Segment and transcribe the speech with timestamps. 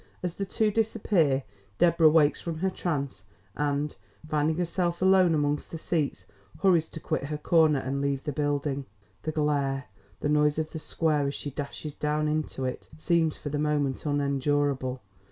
[0.23, 1.43] As the two disappear,
[1.77, 3.95] Deborah wakes from her trance, and,
[4.27, 6.25] finding herself alone among the seats,
[6.63, 8.87] hurries to quit her corner and leave the building.
[9.21, 9.83] The glare
[10.19, 14.03] the noise of the square, as she dashes down into it seems for the moment
[14.07, 15.03] unendurable.